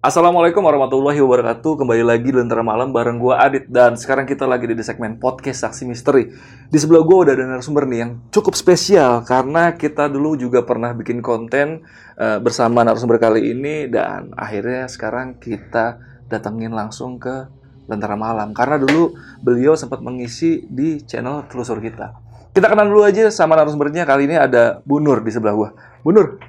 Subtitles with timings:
[0.00, 1.84] Assalamualaikum warahmatullahi wabarakatuh.
[1.84, 5.60] Kembali lagi di Lentera Malam bareng gua Adit dan sekarang kita lagi di segmen podcast
[5.60, 6.24] Saksi Misteri.
[6.72, 10.96] Di sebelah gua udah ada narasumber nih yang cukup spesial karena kita dulu juga pernah
[10.96, 11.84] bikin konten
[12.16, 16.00] uh, bersama narasumber kali ini dan akhirnya sekarang kita
[16.32, 17.52] datengin langsung ke
[17.84, 19.12] Lentera Malam karena dulu
[19.44, 22.16] beliau sempat mengisi di channel telusur kita.
[22.56, 24.08] Kita kenal dulu aja sama narasumbernya.
[24.08, 25.76] Kali ini ada Bu Nur di sebelah gua.
[26.00, 26.40] Bu Nur,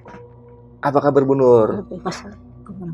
[0.79, 1.83] apa kabar Bu Nur?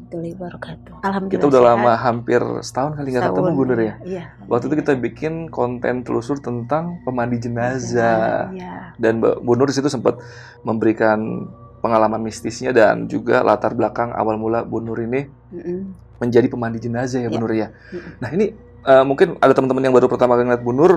[0.08, 0.94] Warahmatullahi wabarakatuh.
[1.04, 1.44] Alhamdulillah.
[1.44, 3.94] Kita udah lama hampir setahun kali nggak ketemu Bu Nur ya.
[4.04, 4.23] Iya.
[4.48, 8.52] Waktu itu kita bikin konten telusur tentang pemandi jenazah.
[8.55, 8.95] Iya.
[8.95, 10.20] Dan Bu Nur di situ sempat
[10.64, 11.52] memberikan
[11.84, 15.94] pengalaman mistisnya dan juga latar belakang awal mula Bu Nur ini Mm-mm.
[16.23, 17.44] menjadi pemandi jenazah ya Bu Iya.
[17.44, 17.67] Nur ya.
[17.70, 18.12] Mm-mm.
[18.23, 18.45] Nah ini
[18.88, 20.94] eh, mungkin ada teman-teman yang baru pertama kali ngeliat Bu Nur,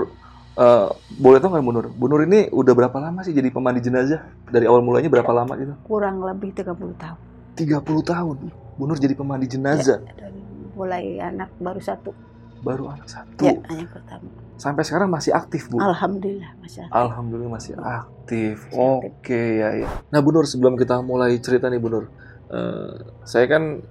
[0.55, 0.87] eh,
[1.19, 1.87] boleh tahu nggak Bu Nur?
[1.91, 4.23] Bu Nur ini udah berapa lama sih jadi pemandi jenazah?
[4.47, 5.75] Dari awal mulanya berapa lama gitu?
[5.83, 7.19] Kurang lebih 30 tahun.
[7.59, 8.70] 30 tahun.
[8.81, 10.01] Bu Nur jadi pemandi jenazah.
[10.01, 10.41] Ya, dari
[10.73, 12.17] mulai anak baru satu.
[12.65, 13.45] Baru anak satu.
[13.45, 14.25] Ya, anak pertama.
[14.57, 15.77] Sampai sekarang masih aktif Bu?
[15.77, 16.97] Alhamdulillah, Masya Allah.
[17.13, 17.85] Alhamdulillah masih aktif.
[17.85, 18.57] Masih aktif.
[18.73, 19.89] Oke ya ya.
[20.09, 22.09] Nah Bu Nur sebelum kita mulai cerita nih Bu Nur,
[22.49, 22.93] eh,
[23.25, 23.85] saya kan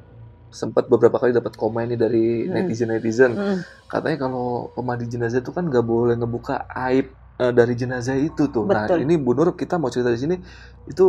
[0.50, 2.58] sempat beberapa kali dapat komen nih dari Hmm.
[2.58, 3.58] netizen netizen Mm.
[3.86, 8.66] katanya kalau pemandi jenazah itu kan nggak boleh ngebuka aib eh, dari jenazah itu tuh.
[8.66, 9.06] Nah Betul.
[9.06, 10.36] ini Bu Nur kita mau cerita di sini
[10.86, 11.06] itu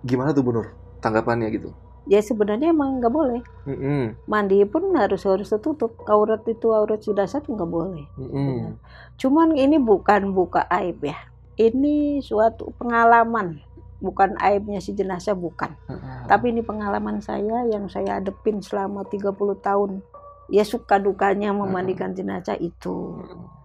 [0.00, 0.66] gimana tuh Bu Nur
[1.02, 1.74] tanggapannya gitu?
[2.04, 3.42] Ya sebenarnya emang nggak boleh.
[3.64, 5.96] Mm-mm, Mandi pun harus harus tertutup.
[6.04, 8.04] Aurat itu aurat jenazah tuh nggak boleh.
[8.20, 8.76] mm-mm.
[9.16, 11.16] Cuman ini bukan buka aib ya.
[11.56, 13.60] Ini suatu pengalaman.
[14.04, 15.72] Bukan aibnya si jenazah bukan.
[15.88, 16.28] Mm-mm.
[16.28, 19.32] Tapi ini pengalaman saya yang saya hadepin selama 30
[19.64, 20.04] tahun.
[20.52, 23.16] Ya suka dukanya memandikan jenazah itu.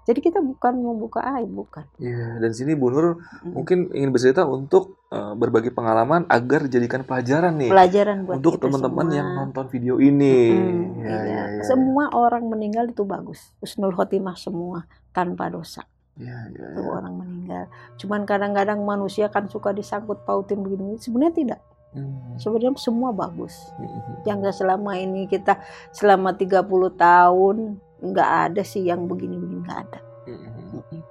[0.10, 1.86] Jadi kita bukan membuka aib, bukan.
[2.02, 3.54] Iya, dan sini Bu Nur Mm.
[3.54, 7.70] mungkin ingin bercerita untuk eh, berbagi pengalaman agar dijadikan pelajaran nih.
[7.70, 10.54] Pelajaran buat untuk teman-teman yang nonton video ini.
[10.54, 11.18] Mm, Ya, iya.
[11.26, 13.54] ya, ya, Semua orang meninggal itu bagus.
[13.58, 15.86] Husnul khotimah semua tanpa dosa.
[16.14, 16.68] ya, ya, ya.
[16.74, 17.64] Itu orang meninggal.
[17.96, 20.98] Cuman kadang-kadang manusia kan suka disangkut pautin begini.
[20.98, 21.62] Sebenarnya tidak.
[21.90, 22.38] Hmm.
[22.38, 23.56] Sebenarnya semua bagus.
[23.82, 24.22] Hmm.
[24.30, 25.58] yang selama ini kita
[25.90, 30.00] selama 30 tahun nggak ada sih yang begini-begini nggak ada.
[30.26, 30.40] Hmm.
[30.76, 31.02] Mm-mm.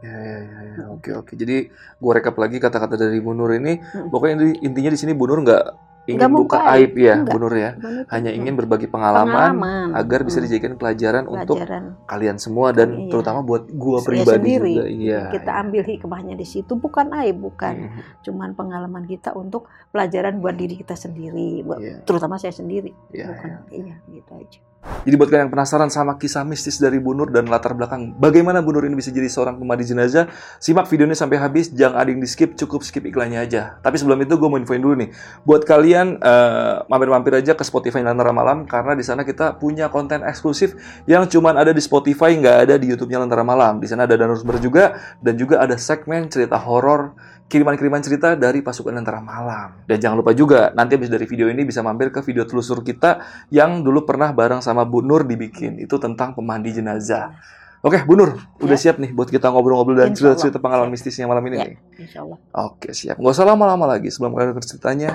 [0.00, 0.84] Ya, ya, ya, ya.
[0.90, 1.32] Oke, oke.
[1.34, 3.76] Jadi gua rekap lagi kata-kata dari Bu Nur ini.
[4.06, 5.64] Pokoknya inti- intinya di sini Bu Nur nggak
[6.04, 7.28] ingin Nggak buka aib ya, Nggak.
[7.30, 7.70] Bu Nur ya.
[8.08, 9.88] Hanya ingin berbagi pengalaman, pengalaman.
[9.94, 13.10] agar bisa dijadikan pelajaran untuk pelajaran kalian semua dan Iya.
[13.10, 14.72] terutama buat gua saya pribadi sendiri.
[14.74, 14.84] juga.
[14.86, 15.20] Iya.
[15.30, 15.60] kita iya.
[15.62, 18.00] ambil hikmahnya di situ bukan aib bukan Hmm.
[18.20, 21.96] cuman pengalaman kita untuk pelajaran buat diri kita sendiri buat- Iya.
[22.02, 23.80] terutama saya sendiri Iya, bukan iya.
[23.82, 24.60] iya gitu aja
[25.04, 28.64] Jadi buat kalian yang penasaran sama kisah mistis dari Bu Nur dan latar belakang bagaimana
[28.64, 32.24] Bu Nur ini bisa jadi seorang pemandi jenazah, simak videonya sampai habis, jangan ada yang
[32.24, 33.76] di skip, cukup skip iklannya aja.
[33.84, 35.12] Tapi sebelum itu gue mau infoin dulu nih,
[35.44, 40.24] buat kalian eh, mampir-mampir aja ke Spotify Lentera Malam karena di sana kita punya konten
[40.24, 40.72] eksklusif
[41.04, 43.84] yang cuman ada di Spotify, nggak ada di YouTube-nya Lentera Malam.
[43.84, 47.12] Di sana ada narasumber juga dan juga ada segmen cerita horor
[47.44, 49.86] kiriman-kiriman cerita dari pasukan Lentera Malam.
[49.86, 53.22] Dan jangan lupa juga nanti habis dari video ini bisa mampir ke video telusur kita
[53.48, 55.78] yang dulu pernah bareng sama Bu Nur dibikin.
[55.78, 57.36] Itu tentang pemandi jenazah.
[57.84, 61.56] Oke, Bu Nur, udah siap nih buat kita ngobrol-ngobrol dan cerita-cerita pengalaman mistisnya malam ini
[61.60, 61.64] Ya.
[61.68, 61.76] nih.
[62.00, 63.20] Insya Allah Oke, siap.
[63.20, 64.08] Nggak usah lama-lama lagi.
[64.08, 65.10] Sebelum kalian ceritanya,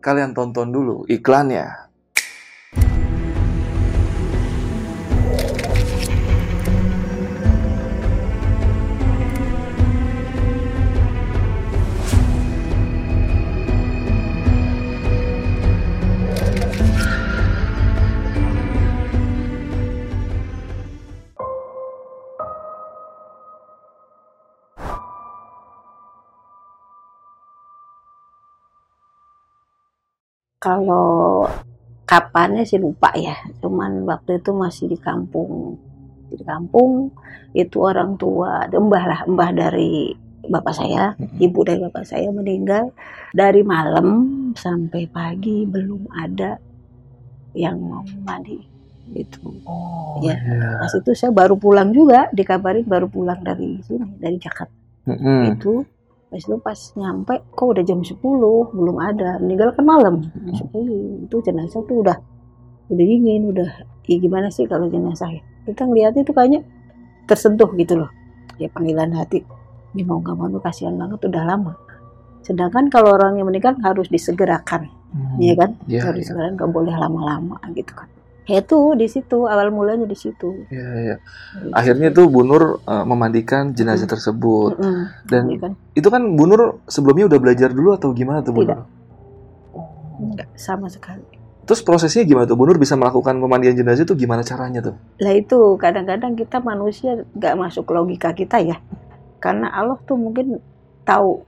[0.00, 1.87] kalian tonton dulu iklannya.
[30.68, 31.48] Kalau
[32.04, 33.32] kapannya sih lupa ya.
[33.60, 35.80] Cuman waktu itu masih di kampung.
[36.28, 37.08] Di kampung
[37.56, 40.12] itu orang tua mbah lah mbah dari
[40.44, 42.92] bapak saya ibu dari bapak saya meninggal.
[43.32, 44.06] Dari malam
[44.52, 46.56] sampai pagi belum ada
[47.56, 48.60] yang mau mandi
[49.08, 50.36] itu Oh, Ya.
[50.84, 54.76] pas itu saya baru pulang juga dikabarin baru pulang dari sini dari Jakarta.
[55.08, 55.56] Mm-mm.
[55.56, 55.80] itu
[56.28, 58.20] pas itu pas nyampe kok udah jam 10
[58.76, 59.40] belum ada.
[59.40, 60.14] Meninggal kan malam.
[60.28, 62.16] Jam 10 itu jenazah tuh udah
[62.88, 63.68] udah dingin udah
[64.08, 65.42] ya gimana sih kalau jenazah ya?
[65.64, 66.60] Kita ngeliatnya tuh kayaknya
[67.28, 68.10] tersentuh gitu loh
[68.60, 69.44] ya panggilan hati.
[69.96, 71.72] Ini mau gak mau kasihan banget udah lama.
[72.44, 75.40] Sedangkan kalau orang yang meninggal harus disegerakan Hmm.
[75.40, 75.72] ya kan?
[75.88, 76.22] Iya, harus iya.
[76.28, 78.04] disegerakan nggak boleh lama-lama gitu kan
[78.48, 81.16] ya itu di situ awal mulanya di situ Iya, iya.
[81.70, 84.12] Akhirnya tuh Bu Nur eh, memandikan jenazah Mm.
[84.16, 84.72] tersebut.
[84.80, 85.04] Mm-mm.
[85.28, 88.64] Dan Iya kan itu kan Bu Nur sebelumnya udah belajar dulu atau gimana tuh Bu
[88.64, 88.74] Tidak.
[88.74, 88.86] Nur?
[90.18, 91.22] enggak sama sekali
[91.62, 92.56] Terus prosesnya gimana tuh?
[92.56, 94.96] Bu Nur bisa melakukan pemandian jenazah itu gimana caranya tuh?
[95.20, 98.80] Lah itu kadang-kadang kita manusia nggak masuk logika kita ya.
[99.36, 100.64] Karena Allah tuh mungkin
[101.04, 101.44] tahu,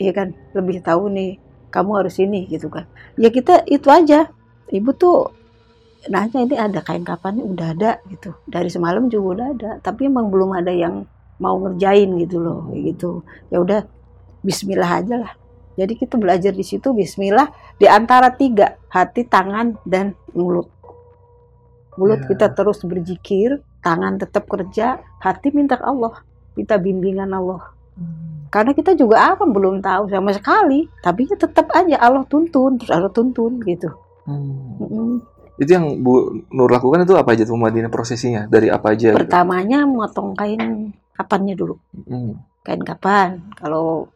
[0.00, 1.36] ya kan, lebih tahu nih
[1.68, 2.88] kamu harus ini gitu kan.
[3.20, 4.32] Ya kita itu aja.
[4.72, 5.36] Ibu tuh
[6.06, 8.30] nanya ini ada kain kapannya udah ada gitu.
[8.46, 11.02] Dari semalam juga udah ada, tapi emang belum ada yang
[11.42, 13.26] mau ngerjain gitu loh, gitu.
[13.50, 13.80] Ya udah
[14.38, 15.32] Bismillah aja lah.
[15.74, 20.70] Jadi kita belajar di situ Bismillah di antara tiga hati, tangan, dan mulut.
[21.98, 22.26] Mulut Ya.
[22.30, 26.22] kita terus berzikir, tangan tetap kerja, hati minta ke Allah,
[26.54, 27.74] minta bimbingan Allah.
[28.48, 32.94] Karena kita juga apa belum tahu sama sekali, tapi ya tetap aja Allah tuntun, terus
[32.94, 33.90] Allah tuntun gitu.
[34.24, 34.78] Hmm.
[34.82, 35.10] Mm-mm.
[35.58, 38.46] Itu yang Bu Nur lakukan itu apa aja tuh pemandian prosesinya?
[38.46, 39.10] Dari apa aja?
[39.10, 39.18] gitu?
[39.18, 41.74] Pertamanya motong kain kapannya dulu,
[42.06, 42.38] Hmm.
[42.62, 43.42] kain kapan.
[43.58, 44.06] Kalau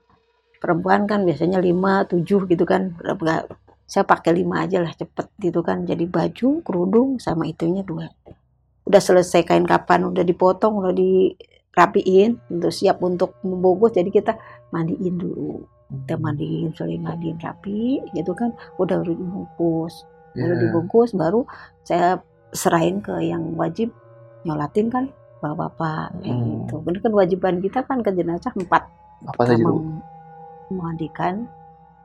[0.62, 2.94] perempuan kan biasanya 5, 7 gitu kan.
[3.90, 5.82] Saya pakai 5 aja lah cepet gitu kan.
[5.82, 8.06] Jadi baju, kerudung sama itunya dua.
[8.86, 13.98] Udah selesai kain kapan, udah dipotong, udah dirapiin, untuk siap untuk membungkus.
[13.98, 14.38] Jadi kita
[14.70, 15.66] mandiin dulu.
[15.90, 18.54] Kita mandiin, saling mandiin rapi gitu kan.
[18.78, 20.06] Udah udah dibungkus.
[20.34, 20.60] Lalu Ya.
[20.66, 21.44] dibungkus baru
[21.82, 22.20] saya
[22.50, 23.92] serahin ke yang wajib
[24.42, 25.04] nyolatin kan
[25.38, 26.64] bapak-bapak kayak Hmm.
[26.64, 26.74] gitu.
[26.82, 28.82] Ini kan kewajiban kita kan ke jenazah empat
[29.22, 29.78] Apa saja tuh?
[29.78, 30.02] Mem-
[30.70, 31.46] memandikan,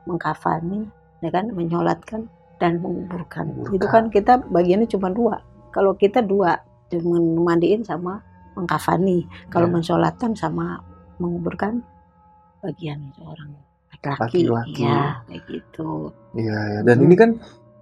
[0.04, 0.86] mengkafani,
[1.18, 2.28] ya kan, menyolatkan
[2.58, 3.48] dan menguburkan.
[3.48, 3.74] Menguburkan.
[3.74, 5.36] Itu kan kita bagiannya cuma dua.
[5.70, 6.58] Kalau kita dua,
[6.88, 8.20] cuma memandiin sama
[8.54, 9.24] mengkafani.
[9.48, 9.72] Kalau Ya.
[9.72, 10.82] mensolatkan sama
[11.16, 11.82] menguburkan
[12.60, 14.46] bagian laki-laki.
[14.46, 14.82] Laki-laki.
[14.84, 15.90] Ya, kayak gitu.
[16.34, 16.80] Iya, ya.
[16.82, 17.04] Dan Hmm.
[17.06, 17.30] ini kan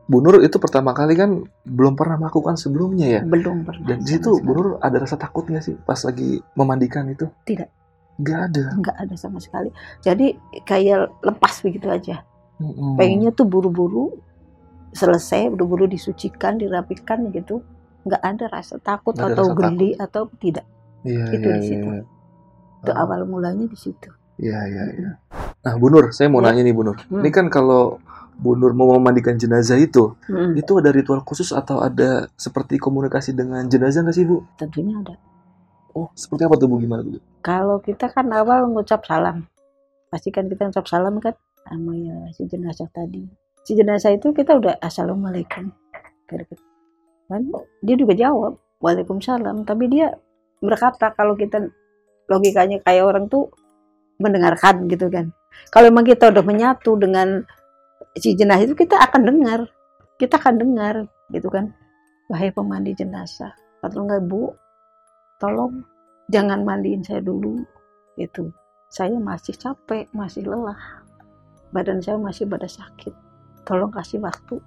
[0.07, 3.21] Bu Nur itu pertama kali kan belum pernah melakukan sebelumnya ya.
[3.27, 3.91] Belum pernah.
[3.91, 4.55] Dan di situ Bu.
[4.55, 7.27] Nur ada rasa takut nggak sih pas lagi memandikan itu?
[7.43, 7.69] Tidak.
[8.17, 8.65] Nggak ada.
[8.81, 9.69] nggak ada sama sekali.
[10.01, 10.33] Jadi
[10.63, 12.23] kayak lepas begitu aja.
[12.57, 12.97] Mm-mm.
[12.97, 14.17] Pengennya tuh buru-buru
[14.91, 17.61] selesai, buru-buru disucikan, dirapikan gitu.
[18.07, 20.65] Nggak ada rasa takut ada atau rasa geli atau tidak.
[21.03, 21.89] Iya, itu iya, di situ.
[21.93, 22.03] iya.
[22.81, 24.09] Itu Ah, awal mulanya di situ.
[24.39, 25.11] Iya, iya, iya.
[25.61, 26.55] Nah, Bu Nur, saya mau Ya.
[26.55, 26.97] nanya nih Bu Nur.
[27.11, 27.21] Hmm.
[27.21, 27.99] Ini kan kalau
[28.37, 33.33] Bu Nur mau memandikan jenazah itu, Mm, itu ada ritual khusus atau ada seperti komunikasi
[33.33, 34.45] dengan jenazah nggak sih Bu?
[34.61, 35.17] tentunya ada.
[35.97, 36.77] Oh, seperti apa tuh Bu?
[36.77, 37.17] Gimana Bu?
[37.41, 39.49] Kalau kita kan awal ngucap salam,
[40.13, 41.33] pasti kan kita ngucap salam kan
[41.65, 43.25] sama ya si jenazah tadi.
[43.65, 45.73] Si jenazah itu kita udah assalamualaikum.
[47.27, 47.43] Kan
[47.83, 50.13] dia juga jawab waalaikumsalam, tapi dia
[50.61, 51.73] berkata kalau kita
[52.29, 53.49] logikanya kayak orang tuh
[54.21, 55.33] mendengarkan gitu kan.
[55.73, 57.43] Kalau memang kita udah menyatu dengan
[58.17, 59.61] si jenazah itu kita akan dengar,
[60.17, 60.95] kita akan dengar
[61.31, 61.73] gitu kan.
[62.27, 63.55] Wahai pemandi jenazah,
[63.85, 64.51] atau enggak bu,
[65.39, 65.87] tolong
[66.27, 67.63] jangan mandiin saya dulu
[68.19, 68.51] itu
[68.91, 71.05] saya masih capek masih lelah.
[71.71, 73.13] Badan saya masih pada sakit.
[73.67, 74.59] Tolong kasih waktu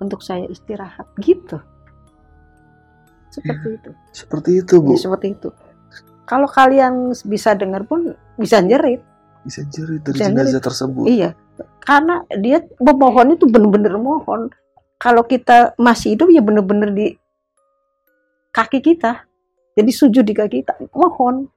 [0.00, 1.60] untuk saya istirahat gitu.
[3.32, 3.90] Seperti itu.
[4.12, 4.96] Seperti itu Bu.
[4.96, 5.48] Ya, seperti itu.
[6.26, 9.04] Kalau kalian bisa dengar pun bisa jerit.
[9.44, 11.06] Bisa jerit dari Bisa jenazah tersebut.
[11.06, 11.30] iya
[11.78, 14.50] karena dia memohon itu bener-bener mohon
[14.96, 17.06] kalau kita masih hidup ya bener-bener di
[18.50, 19.24] kaki kita
[19.72, 21.48] jadi sujud di kaki kita mohon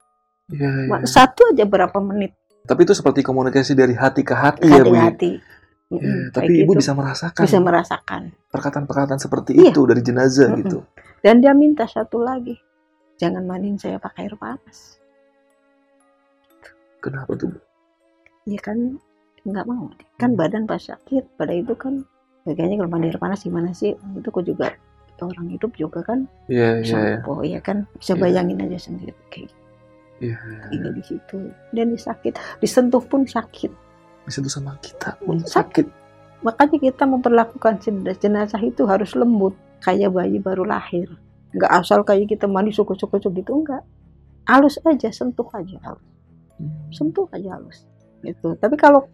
[0.50, 1.06] Iya, iya.
[1.06, 2.34] satu aja berapa menit
[2.66, 4.92] Tapi itu seperti komunikasi dari hati ke hati ya Bu.
[4.92, 5.06] ya?
[5.08, 5.32] hati-hati
[5.90, 6.82] Ya, Mm-mm, tapi Ibu gitu.
[6.82, 9.70] bisa merasakan bisa merasakan perkataan-perkataan seperti Iya.
[9.70, 10.60] itu dari jenazah Mm-mm.
[10.60, 10.78] gitu.
[11.22, 12.58] dan dia minta satu lagi
[13.16, 15.02] jangan mandiin saya pakai air panas
[17.00, 17.50] Kenapa tuh?
[17.50, 17.58] Bu?
[18.46, 18.98] ya kan
[19.52, 20.40] nggak mau kan Hmm.
[20.40, 22.06] badan pas sakit pada itu kan
[22.48, 23.94] ya kayaknya kalau mandi air panas gimana sih?
[24.16, 24.72] Itu kok juga
[25.20, 27.20] orang hidup juga kan Iya, iya, iya.
[27.20, 27.84] sampo ya kan?
[28.00, 28.22] Bisa Iya.
[28.24, 29.52] bayangin aja sendiri kayak
[30.20, 30.36] Iya,
[30.72, 31.38] ini di situ.
[31.72, 33.72] Dan dia sakit disentuh pun sakit.
[34.28, 35.88] Disentuh sama kita pun sakit.
[36.40, 39.52] makanya kita memperlakukan jenazah, jenazah itu harus lembut
[39.84, 41.12] kayak bayi baru lahir.
[41.52, 43.84] Nggak asal kayak kita mandi suku-suku gitu enggak
[44.48, 46.08] halus aja sentuh aja halus.
[46.60, 46.92] Hmm.
[46.92, 47.84] sentuh aja halus
[48.24, 48.56] gitu.
[48.56, 49.08] Tapi kalau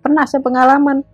[0.00, 1.04] pernah saya pengalaman.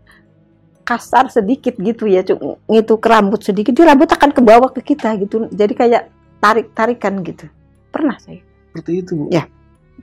[0.85, 5.17] Kasar sedikit gitu ya itu ke rambut sedikit dia rambut akan ke bawah ke kita
[5.17, 5.49] gitu.
[5.49, 6.13] Jadi kayak
[6.45, 7.49] tarik tarikan gitu.
[7.89, 8.45] Pernah saya.
[8.69, 9.25] Seperti itu, Bu.
[9.33, 9.49] Ya.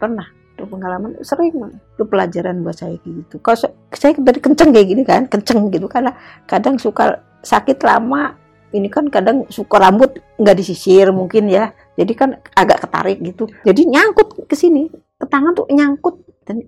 [0.01, 0.25] pernah.
[0.57, 3.37] Itu pengalaman sering itu pelajaran buat saya gitu.
[3.45, 5.85] Kalau saya, saya dari kenceng kayak gini kan kenceng gitu.
[5.85, 6.17] Karena
[6.49, 8.33] kadang suka sakit lama
[8.73, 11.77] ini kan kadang suka rambut nggak disisir mungkin ya.
[11.93, 13.45] Jadi kan agak ketarik gitu.
[13.61, 16.25] Jadi nyangkut ke sini ke tangan tuh nyangkut.
[16.41, 16.65] Dan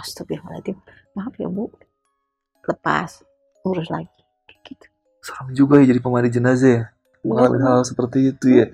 [0.00, 0.78] astagfirullahaladzim
[1.12, 1.68] maaf ya bu
[2.64, 3.20] lepas
[3.66, 4.08] urus lagi
[4.48, 4.86] kayak gitu
[5.24, 6.84] Serem juga ya jadi pemandi jenazah ya.
[7.24, 7.64] Mengalami Bener.
[7.64, 8.66] hal seperti itu ya.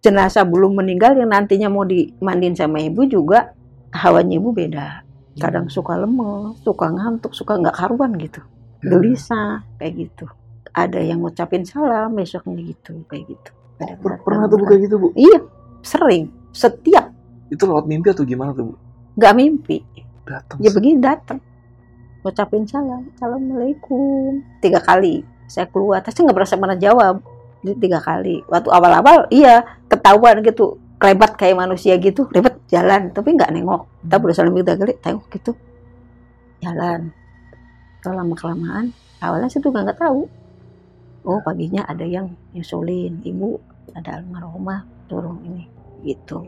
[0.00, 3.52] jenazah belum meninggal yang nantinya mau dimandiin sama ibu juga
[3.92, 5.04] hawanya ibu beda.
[5.36, 8.40] Kadang suka lemes, suka ngantuk, suka nggak karuan gitu.
[8.80, 8.96] Ya.
[8.96, 10.26] Gelisah kayak gitu.
[10.70, 13.50] Ada yang ngucapin salam besoknya gitu kayak gitu.
[13.80, 15.08] Ada Per- pernah tuh bu kayak gitu bu?
[15.16, 15.38] Iya,
[15.80, 16.30] sering.
[16.50, 17.10] Setiap
[17.50, 18.74] Itu lewat mimpi atau gimana tuh bu?
[19.18, 19.82] nggak mimpi.
[20.22, 20.58] Datang.
[20.62, 21.42] Ya begini datang.
[22.22, 23.10] Ngucapin salam.
[23.16, 24.38] Assalamualaikum.
[24.62, 25.26] Tiga kali.
[25.50, 25.98] Saya keluar.
[25.98, 27.18] Tapi saya nggak berasa mana jawab.
[27.60, 28.40] Tiga kali.
[28.46, 30.78] Waktu awal-awal iya ketahuan gitu.
[31.00, 32.30] Lebat kayak manusia gitu.
[32.30, 33.10] Lebat jalan.
[33.10, 33.82] Tapi nggak nengok.
[34.06, 34.94] Kita berusaha lebih tiga kali.
[35.02, 35.52] Tengok gitu.
[36.62, 37.10] Jalan.
[38.00, 38.94] Kalau lama-kelamaan.
[39.18, 40.20] Awalnya saya juga nggak tahu.
[41.26, 43.20] Oh paginya ada yang nyusulin.
[43.24, 43.48] Ibu
[43.96, 45.64] ada almarhumah turun ini.
[46.04, 46.46] Gitu.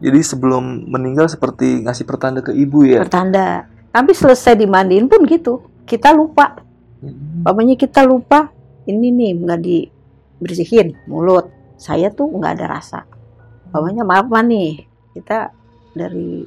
[0.00, 3.04] Jadi sebelum meninggal seperti ngasih pertanda ke ibu ya?
[3.04, 3.68] Pertanda.
[3.92, 5.68] Tapi selesai dimandiin pun gitu.
[5.84, 6.60] Kita lupa.
[7.04, 7.44] Hmm.
[7.44, 8.48] Papanya kita lupa
[8.86, 13.00] ini nih nggak dibersihin mulut saya tuh nggak ada rasa
[13.72, 14.84] Papanya maaf mah nih
[15.16, 15.48] kita
[15.96, 16.44] dari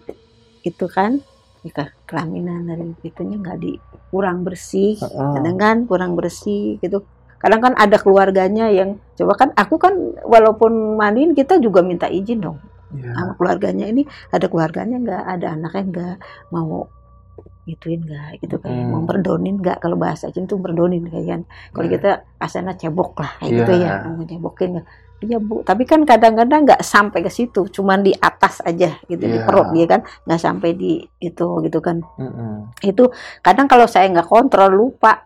[0.66, 1.22] itu kan
[1.70, 3.78] ke kelaminan dari itunya nggak di
[4.10, 4.98] kurang bersih.
[4.98, 5.32] Heeh.
[5.40, 7.06] kadang kan kurang bersih gitu.
[7.36, 9.94] Kadang kan ada keluarganya yang coba kan aku kan
[10.24, 12.60] walaupun mandiin kita juga minta izin dong.
[12.96, 13.12] Iya.
[13.12, 13.86] sama keluarganya.
[13.92, 15.24] Ini ada keluarganya nggak?
[15.28, 16.16] Ada anaknya nggak?
[16.54, 16.88] Mau
[17.66, 18.40] gituin nggak?
[18.40, 18.92] Gitu kayak Hmm.
[18.94, 19.84] mau berdonin nggak?
[19.84, 21.42] Kalau bahasa Cina tuh berdonin kayak kan
[21.76, 21.94] kalau Iya.
[21.98, 23.58] kita asana cebok lah kayak Iya.
[23.60, 23.92] gitu ya.
[24.06, 24.88] Mau cebokin nggak
[25.26, 29.36] iya bu tapi kan kadang-kadang nggak sampai ke situ cuman di atas aja gitu di
[29.36, 29.44] Iya.
[29.44, 32.70] perut dia kan nggak sampai di itu gitu kan Mm-mm.
[32.82, 35.26] itu kadang kalau saya nggak kontrol lupa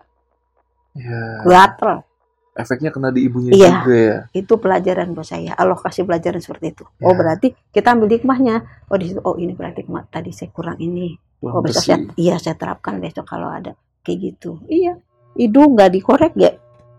[0.91, 1.43] Iya.
[1.43, 2.07] gatel
[2.51, 3.71] Efeknya kena di ibunya Iya.
[3.73, 4.17] juga ya.
[4.33, 7.15] itu pelajaran buat saya Allah kasih pelajaran seperti itu oh Ya.
[7.15, 11.15] berarti kita ambil hikmahnya oh di situ oh ini berarti hikmah tadi saya kurang ini
[11.39, 14.59] Wah, Oh besok saya, iya saya terapkan besok kalau ada kayak gitu.
[14.67, 14.99] Iya,
[15.35, 16.51] hidung nggak dikorek ya,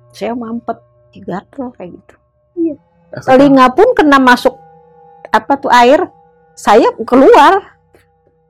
[0.08, 0.80] saya mampet,
[1.14, 2.14] gatel kayak gitu.
[2.56, 2.80] Efeknya-
[3.10, 4.54] Telinga pun kena masuk
[5.30, 6.06] apa tuh air,
[6.54, 7.78] saya keluar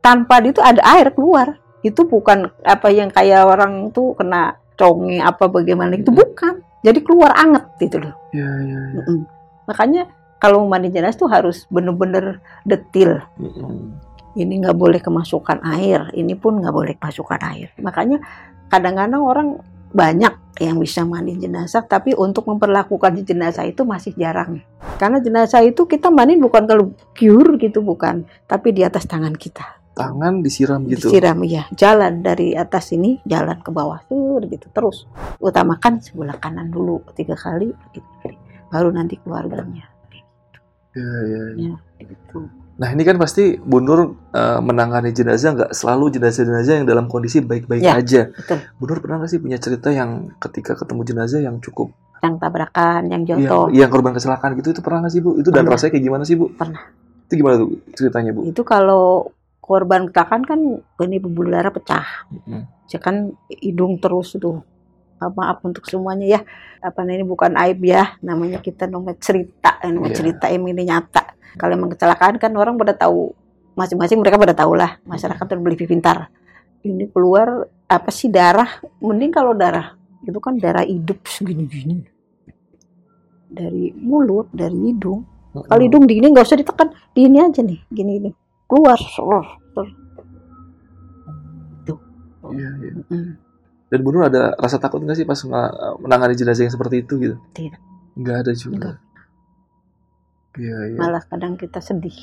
[0.05, 1.57] tanpa itu ada air keluar.
[1.81, 6.21] Itu bukan apa yang kayak orang tuh kena conge apa bagaimana itu Mm-mm.
[6.21, 6.55] bukan.
[6.81, 8.15] Jadi keluar anget gitu loh.
[8.33, 8.81] Iya, iya.
[9.01, 9.19] Mm-mm.
[9.69, 10.03] Makanya
[10.41, 13.21] kalau mandi jenazah tuh harus bener-bener detil
[14.39, 17.69] ini nggak boleh kemasukan air, ini pun nggak boleh kemasukan air.
[17.83, 18.23] Makanya
[18.71, 19.49] kadang-kadang orang
[19.91, 24.61] banyak yang bisa mandi jenazah, tapi untuk memperlakukan jenazah itu masih jarang.
[25.01, 29.81] Karena jenazah itu kita mandi bukan kalau cure gitu bukan, tapi di atas tangan kita.
[29.97, 31.09] Tangan disiram gitu.
[31.09, 35.09] Disiram ya, jalan dari atas ini jalan ke bawah tuh gitu terus.
[35.41, 38.07] Utamakan sebelah kanan dulu tiga kali, gitu.
[38.71, 39.91] baru nanti keluarganya.
[40.95, 41.75] Iya, iya, iya.
[41.99, 42.60] Ya, gitu.
[42.81, 44.01] Nah ini kan pasti Bu Nur
[44.33, 48.33] eh, menangani jenazah nggak selalu jenazah-jenazah yang dalam kondisi baik-baik Ya, aja.
[48.33, 48.59] betul.
[48.75, 53.03] Bu Nur pernah nggak sih punya cerita yang ketika ketemu jenazah yang cukup Yang tabrakan,
[53.07, 53.69] yang yang, jatuh.
[53.71, 55.31] yang korban kecelakaan gitu itu pernah nggak sih Bu?
[55.37, 55.73] Itu dan Pernah.
[55.73, 56.47] rasanya kayak gimana sih Bu?
[56.51, 56.83] Pernah.
[57.25, 58.41] Itu gimana tuh ceritanya Bu?
[58.45, 59.29] itu kalau
[59.61, 60.61] korban kecelakaan kan
[61.01, 62.65] ini pembuluh darah pecah Mm-mm.
[62.87, 64.65] ya kan hidung terus tuh
[65.29, 66.41] maaf untuk semuanya ya.
[66.81, 68.17] Apa ini bukan aib ya.
[68.25, 69.77] Namanya kita namanya cerita.
[69.85, 70.19] Namanya Iya.
[70.25, 71.37] cerita yang ini nyata.
[71.61, 73.37] Kalau emang kecelakaan kan orang pada tahu.
[73.77, 74.97] Masing-masing mereka pada tahu lah.
[75.05, 76.33] Masyarakat udah beli pintar.
[76.81, 78.81] Ini keluar apa sih darah?
[79.05, 79.99] Mending kalau darah.
[80.25, 82.09] Itu kan darah hidup segini-gini.
[83.51, 85.27] Dari mulut dari hidung.
[85.51, 88.31] Kalau hidung di ini nggak usah ditekan, di ini aja nih, gini gini.
[88.71, 88.95] Keluar.
[89.75, 90.01] Ser.
[92.51, 92.93] Iya, iya.
[93.11, 93.50] Mm.
[93.91, 97.15] Dan Bu Nur ada rasa takut nggak sih pas nga- menangani jenazah yang seperti itu
[97.19, 97.37] gitu?
[97.51, 97.81] Tidak.
[98.15, 98.91] Nggak ada juga.
[100.55, 100.99] Iya, iya.
[100.99, 102.15] Malah kadang kita sedih,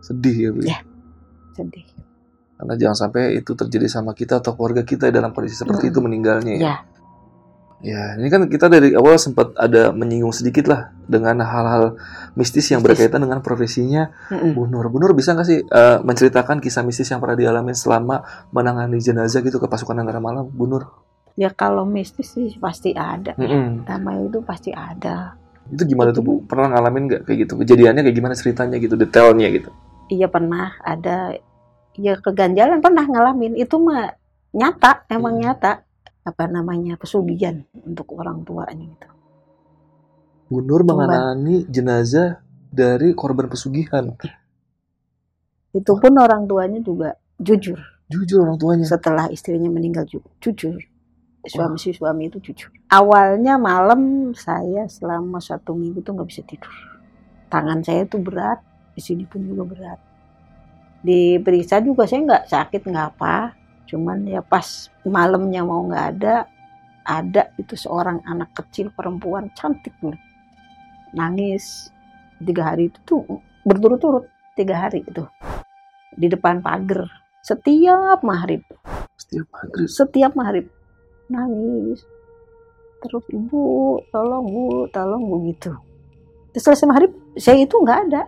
[0.00, 0.60] Sedih ya Bu.
[0.60, 0.78] Iya.
[1.52, 1.86] sedih.
[2.54, 5.92] Karena jangan sampai itu terjadi sama kita atau keluarga kita dalam kondisi seperti Mm-mm.
[5.92, 6.54] itu meninggalnya.
[6.54, 6.62] Ya.
[6.62, 6.74] Ya,
[7.82, 11.98] Ya, ini kan kita dari awal sempat ada menyinggung sedikit lah dengan hal-hal
[12.38, 14.54] mistis yang berkaitan dengan profesinya Mm-mm.
[14.54, 14.86] Bu Nur.
[14.86, 18.22] Bu Nur bisa nggak sih eh, menceritakan kisah mistis yang pernah dialami selama
[18.54, 20.86] menangani jenazah gitu ke pasukan antara malam, Bu Nur?
[21.32, 23.32] ya kalau mistis sih pasti ada.
[23.34, 23.88] Mm-mm.
[23.88, 25.32] Nama itu pasti ada.
[25.66, 26.32] Itu gimana tuh Bu?
[26.46, 27.52] Pernah ngalamin nggak kayak gitu?
[27.56, 29.70] Kejadiannya kayak gimana ceritanya gitu, detailnya gitu?
[30.06, 31.34] Iya pernah ada.
[31.96, 33.56] Ya keganjalan pernah ngalamin.
[33.56, 34.12] Itu mah
[34.52, 35.42] nyata, emang Hmm.
[35.50, 35.72] nyata.
[36.22, 39.08] Apa namanya pesugihan untuk orang tuanya gitu.
[40.52, 40.84] Bu Nur
[41.66, 44.14] jenazah dari korban pesugihan.
[45.72, 47.80] Itu pun orang tuanya juga jujur.
[48.12, 48.84] Jujur orang tuanya.
[48.84, 50.76] setelah istrinya meninggal juga jujur
[51.48, 56.70] suami si suami itu jujur awalnya malam saya selama satu minggu tuh nggak bisa tidur
[57.50, 58.62] tangan saya tuh berat
[58.94, 59.98] di sini pun juga berat
[61.02, 63.58] diperiksa juga saya nggak sakit nggak apa
[63.88, 66.46] cuman ya pas malamnya mau nggak ada
[67.02, 70.18] ada itu seorang anak kecil perempuan cantik nih.
[71.14, 71.90] Nangis.
[72.42, 73.22] Tiga hari itu tuh
[73.62, 74.26] berturut-turut
[74.58, 75.22] tiga hari itu.
[76.14, 77.06] Di depan pagar.
[77.42, 78.62] Setiap maghrib.
[79.18, 79.86] Setiap maghrib.
[79.90, 80.66] setiap maghrib.
[81.30, 82.02] Nangis.
[83.02, 84.62] Terus ibu tolong bu
[84.94, 85.74] tolong bu gitu.
[86.54, 88.22] Terus selesai maghrib saya itu nggak ada.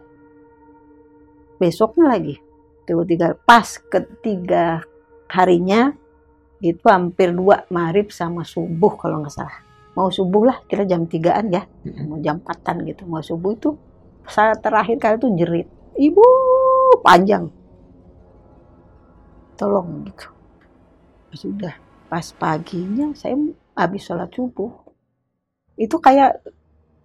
[1.62, 2.34] Besoknya lagi.
[2.84, 4.84] Tiga pas ketiga
[5.28, 5.92] harinya
[6.64, 9.58] itu hampir dua maghrib sama subuh kalau nggak salah.
[9.94, 11.68] Mau subuh lah kira jam tigaan ya.
[12.08, 13.76] Mau jam empatan gitu mau subuh itu
[14.24, 15.68] saat terakhir kali itu jerit.
[15.94, 16.24] Ibu
[17.04, 17.52] panjang.
[19.54, 20.26] Tolong gitu.
[21.34, 21.74] Sudah
[22.08, 23.38] pas paginya saya
[23.76, 24.72] habis sholat subuh.
[25.78, 26.42] Itu kayak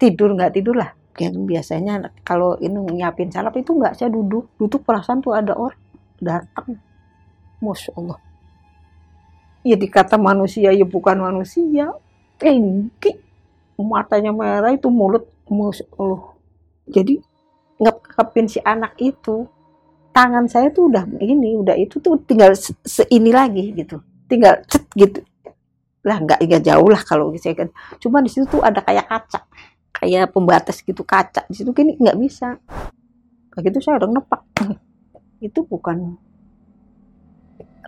[0.02, 0.96] tidur nggak tidur lah.
[1.20, 4.50] Yang biasanya kalau ini nyiapin salap itu nggak saya duduk.
[4.56, 5.78] Duduk perasaan tuh ada orang
[6.18, 6.89] datang
[7.60, 8.20] masya Allah
[9.64, 11.92] ya dikata manusia ya bukan manusia.
[12.40, 13.20] Tinggi
[13.80, 15.28] matanya merah itu mulut.
[15.50, 16.38] Masya Allah
[16.86, 17.18] jadi
[17.82, 19.50] ngepin si anak itu.
[20.10, 24.02] Tangan saya tuh udah ini udah itu tuh tinggal se- seini lagi gitu.
[24.26, 25.22] Tinggal cet gitu.
[26.06, 27.70] Lah nggak nggak jauh lah kalau saya kan.
[28.02, 29.46] Cuma di situ tuh ada kayak kaca.
[29.94, 31.46] Kayak pembatas gitu kaca.
[31.46, 32.58] Di situ gini nggak bisa.
[33.54, 34.42] Kayak gitu saya udah nepak
[35.48, 36.18] itu bukan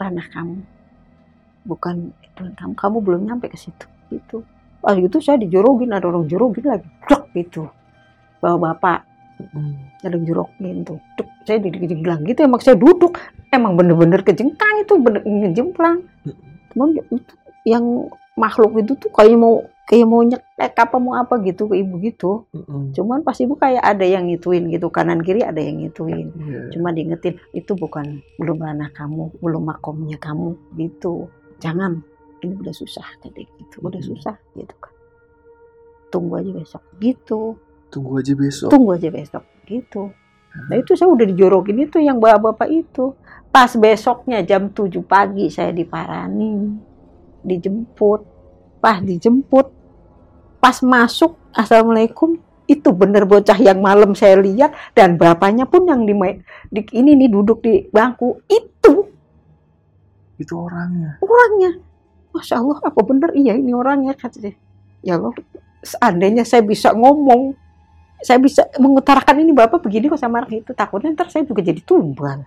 [0.02, 0.58] ranah kamu.
[1.70, 2.74] Bukan itu kamu.
[2.74, 3.86] Kamu belum nyampe ke situ.
[4.10, 4.42] Gitu.
[4.82, 6.90] Pas gitu saya dijorogin ada orang jorogin lagi.
[7.06, 7.70] Dek, gitu.
[8.42, 9.06] Bawa bapak.
[10.02, 10.98] Ada yang jorogin tuh.
[11.14, 12.42] Dek, saya dibilang gitu.
[12.42, 13.22] Emang saya duduk.
[13.54, 16.02] Emang bener-bener kejengkang itu bener ngejemplang
[16.72, 17.34] cuman itu
[17.68, 18.08] yang
[18.40, 22.48] makhluk itu tuh kayak mau kayak mau nyekek apa mau apa gitu ke ibu gitu.
[22.96, 26.32] Cuman pas ibu kayak ada yang ngituin gitu kanan kiri ada yang ngituin.
[26.32, 26.72] Iya.
[26.72, 31.28] cuma diingetin itu bukan belum ranah kamu belum makomnya kamu gitu.
[31.60, 32.00] Jangan
[32.40, 33.84] ini udah susah tadi gitu.
[33.84, 34.08] Udah Mhm.
[34.16, 34.96] susah gitu kan.
[36.08, 37.60] Tunggu aja besok gitu.
[37.92, 38.70] Tunggu aja besok.
[38.72, 40.16] tunggu aja besok gitu.
[40.72, 43.12] Nah itu saya udah dijorokin itu yang bapak-bapak itu.
[43.52, 46.80] Pas besoknya jam 7 pagi saya diparani
[47.44, 48.24] dijemput.
[48.80, 49.81] Pas dijemput
[50.62, 52.38] pas masuk assalamualaikum
[52.70, 56.16] itu bener bocah yang malam saya lihat dan bapaknya pun yang di,
[56.72, 58.40] di ini nih duduk di bangku.
[58.48, 59.12] Itu
[60.40, 61.20] Itu orangnya.
[61.20, 61.72] orangnya.
[62.32, 63.36] Masya Allah apa bener?
[63.36, 64.56] Iya ini orangnya kata dia.
[65.04, 65.36] Ya Allah
[65.84, 67.58] seandainya saya bisa ngomong
[68.22, 71.82] saya bisa mengutarakan ini bapak begini kok sama anak itu takutnya ntar saya juga jadi
[71.82, 72.46] tumbal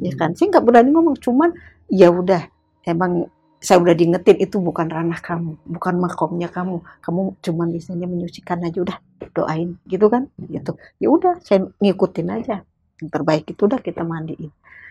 [0.00, 0.32] ya kan?
[0.38, 1.50] Saya nggak berani ngomong cuman
[1.90, 2.46] ya udah
[2.86, 3.26] emang
[3.60, 6.80] saya udah diingetin itu bukan ranah kamu bukan makomnya kamu.
[7.04, 8.98] Kamu cuman bisanya menyucikan aja udah
[9.36, 10.80] doain gitu kan gitu.
[10.96, 12.64] Ya udah saya ngikutin aja.
[13.04, 14.50] Yang terbaik itu udah kita mandiin.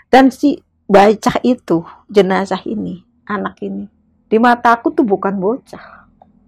[0.09, 3.85] Dan si bocah itu jenazah ini anak ini
[4.29, 6.05] di mata aku tuh bukan bocah.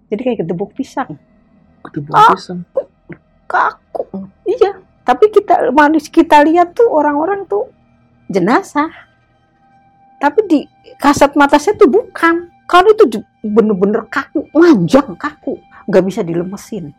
[0.08, 1.18] Jadi kayak kedebuk pisang.
[1.82, 2.38] Kedebuk Ah.
[2.38, 2.62] pisang.
[3.52, 4.08] kaku.
[4.48, 7.68] Iya tapi kita manusia kita lihat tuh orang-orang tuh
[8.32, 8.90] jenazah
[10.22, 10.60] tapi di
[11.02, 12.54] kasat mata saya tuh bukan.
[12.70, 15.58] Kalau itu bener-bener kaku manjang kaku.
[15.90, 16.94] Nggak bisa dilemesin.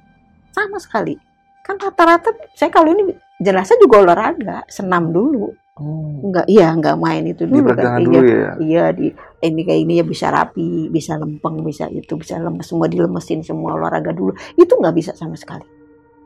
[0.50, 1.16] Sama sekali.
[1.62, 5.54] Kan rata-rata saya kalau ini jenazah juga olahraga senam dulu.
[5.72, 6.28] Oh.
[6.28, 7.72] nggak iya nggak main itu Di dulu.
[7.72, 8.50] kan dulu iya ya.
[8.60, 9.08] iya di
[9.40, 13.80] ini kayak ini ya bisa rapi bisa lempeng bisa itu bisa lemes semua dilemesin semua
[13.80, 14.36] olahraga dulu.
[14.52, 15.64] Itu nggak bisa sama sekali.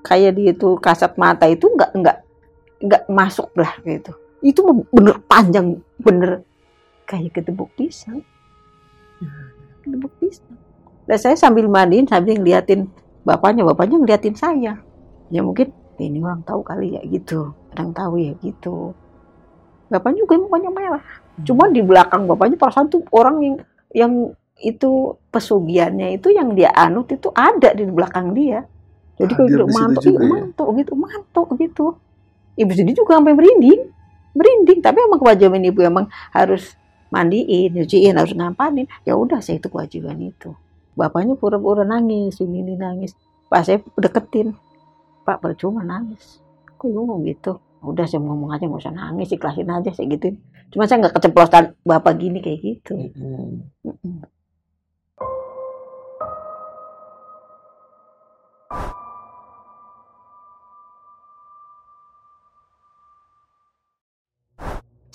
[0.02, 2.16] Kayak di itu kasat mata itu nggak nggak
[2.90, 4.10] nggak masuk lah gitu.
[4.42, 6.42] Itu bener panjang bener
[7.06, 8.20] kayak ketebuk pisang
[9.86, 10.58] ketebuk pisang
[11.06, 12.90] dan saya sambil mandiin sambil ngeliatin
[13.22, 14.82] bapaknya bapaknya ngeliatin saya
[15.30, 18.92] ya mungkin ini orang tahu kali ya gitu orang tahu ya gitu
[19.88, 21.06] bapaknya juga mukanya merah
[21.44, 23.56] Cuman di belakang bapaknya perasaan tuh orang yang
[23.92, 24.12] yang
[24.56, 28.64] itu pesugihannya itu yang dia anut itu ada di belakang dia.
[29.20, 30.28] Jadi kalau di situ mantuk, iya, ya?
[30.28, 31.86] mantuk gitu, mantuk gitu.
[32.56, 33.80] Ibu sendiri juga sampai merinding,
[34.32, 34.80] merinding.
[34.80, 36.72] Tapi emang kewajiban ibu emang harus
[37.16, 38.84] mandiin, nyuciin, harus ngapain.
[39.08, 40.52] Ya udah, saya itu kewajiban itu.
[40.92, 43.16] Bapaknya pura-pura nangis, ini, nangis.
[43.48, 44.52] Pas saya deketin,
[45.24, 46.44] Pak percuma nangis.
[46.76, 47.56] Kok ibu ngomong gitu?
[47.80, 50.36] Udah saya ngomong aja nggak usah nangis, ikhlasin aja saya gituin.
[50.74, 52.94] Cuma saya nggak keceplosan bapak gini kayak gitu.
[52.98, 53.64] Mm-mm.
[53.86, 54.26] Mm-mm.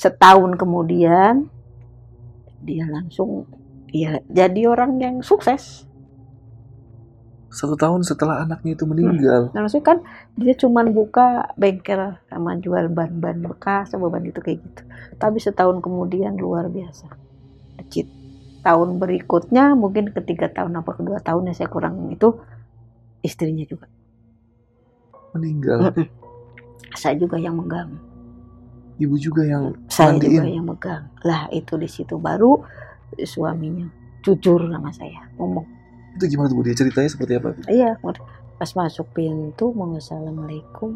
[0.02, 1.46] Setahun kemudian
[2.62, 3.50] dia langsung
[3.92, 5.86] ya jadi orang yang sukses.
[7.52, 9.52] Satu tahun setelah anaknya itu meninggal.
[9.52, 10.00] Nah, maksudnya kan
[10.40, 14.82] dia cuman buka bengkel sama jual ban-ban bekas sama ban itu kayak gitu.
[15.20, 17.12] Tapi setahun kemudian luar biasa.
[17.76, 18.08] Legit.
[18.64, 22.40] Tahun berikutnya mungkin ketiga tahun apa kedua tahunnya saya kurang itu
[23.20, 23.92] istrinya juga.
[25.36, 25.92] Meninggal.
[26.96, 28.11] Saya juga yang megang
[29.00, 30.42] Ibu juga yang saya mandiin.
[30.42, 31.04] juga yang megang.
[31.24, 32.16] Lah itu di situ.
[32.20, 32.62] Baru
[33.18, 33.88] suaminya.
[34.22, 35.28] Jujur sama saya.
[35.38, 35.66] Ngomong.
[36.18, 36.64] Itu gimana tuh Bu?
[36.68, 37.56] Dia ceritanya seperti apa?
[37.72, 37.96] iya
[38.62, 40.94] pas masuk pintu mau assalamualaikum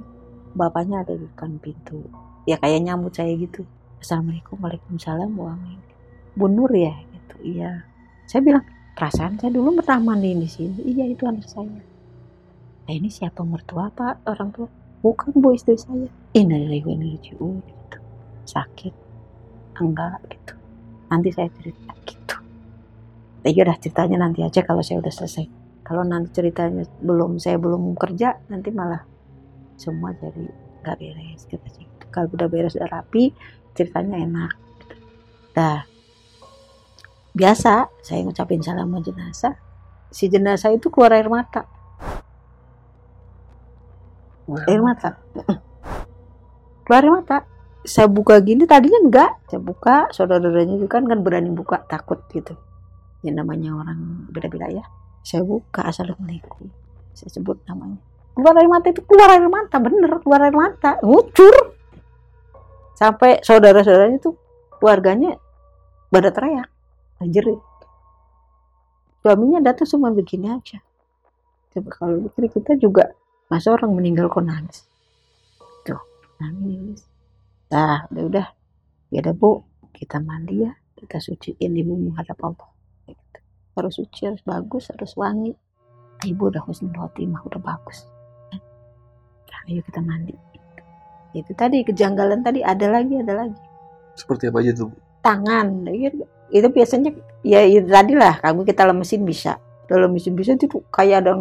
[0.54, 2.06] bapaknya ada di depan pintu.
[2.46, 3.66] Ya kayak nyambut saya gitu.
[3.98, 6.94] Assalamualaikum waalaikumsalam waalaikumsalam Bu Nur ya?
[6.94, 7.36] Gitu.
[7.58, 7.90] Iya.
[8.30, 10.78] Saya bilang perasaan saya dulu pernah mandiin di sini.
[10.94, 11.82] Iya itu anak saya.
[12.86, 14.70] Nah ini siapa mertua apa orang tua
[15.06, 16.10] bukan bu istri saya.
[16.34, 17.38] Innalillahi wa inna ilaihi
[17.70, 17.98] gitu.
[18.50, 18.94] Sakit.
[19.78, 20.58] Enggak gitu.
[21.14, 22.36] Nanti saya cerita gitu.
[23.46, 25.46] Ya udah ceritanya nanti aja kalau saya udah selesai.
[25.86, 29.06] Kalau nanti ceritanya belum saya belum kerja nanti malah
[29.78, 30.50] semua jadi
[30.82, 32.06] nggak beres kita gitu.
[32.10, 33.30] kalau udah beres udah rapi
[33.78, 34.96] ceritanya enak gitu.
[35.54, 35.86] Dah.
[37.38, 39.54] Biasa saya ngucapin salam jenazah.
[40.10, 41.75] Si jenazah itu keluar air mata
[44.68, 45.18] air mata.
[46.86, 47.38] Keluar air mata.
[47.86, 49.32] Saya buka gini tadinya enggak.
[49.50, 52.58] Saya buka saudara-saudaranya juga kan kan berani buka takut gitu.
[53.22, 54.86] Ya namanya orang beda-beda ya.
[55.22, 56.70] Saya buka assalamualaikum.
[57.14, 58.02] Saya sebut namanya.
[58.34, 60.98] Keluar air mata itu keluar air mata bener keluar air mata.
[61.02, 61.78] Ngucur.
[62.98, 64.38] Sampai saudara-saudaranya tuh
[64.78, 65.38] keluarganya
[66.10, 66.70] pada teriak.
[67.26, 67.58] Jerit
[69.26, 70.86] suaminya datang cuma begini aja.
[71.74, 73.10] Coba kalau pikir kita juga
[73.56, 74.84] masa orang meninggal kok nangis?
[75.88, 76.04] Tuh
[76.44, 77.08] nangis.
[77.72, 78.48] Nah udah udah.
[79.16, 79.64] Ya udah bu.
[79.96, 80.76] Kita mandi ya.
[81.00, 82.68] Kita suciin ibu menghadap Allah.
[83.08, 83.40] Gitu.
[83.80, 85.56] harus suci harus bagus harus wangi.
[86.28, 88.04] Ibu udah husnul khotimah udah bagus.
[88.52, 88.60] Nah,
[89.72, 90.36] ayo kita mandi.
[90.36, 90.82] Gitu.
[91.40, 92.60] itu tadi kejanggalan tadi.
[92.60, 93.62] Ada lagi ada lagi.
[94.20, 94.92] Seperti apa aja tuh?
[94.92, 95.00] Bu?
[95.24, 95.90] tangan.
[95.90, 98.36] Itu, itu biasanya ya itu tadi lah.
[98.44, 99.56] Kamu kita lemesin bisa.
[99.88, 101.34] Kalau lemesin bisa itu tuh kayak ada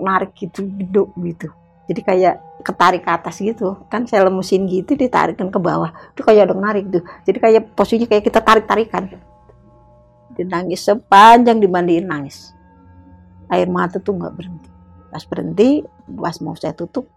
[0.00, 1.48] narik gitu gitu gitu
[1.90, 3.74] jadi kayak ketarik ke atas gitu.
[3.90, 5.90] Kan saya lemesin gitu ditarikan ke bawah.
[6.14, 7.02] Itu kayak ada narik tuh.
[7.26, 9.10] Jadi kayak posisinya kayak kita tarik tarikan
[10.40, 12.56] dia nangis sepanjang dimandiin nangis.
[13.52, 14.70] Air mata tuh nggak berhenti.
[15.12, 17.10] Pas berhenti pas mau saya tutup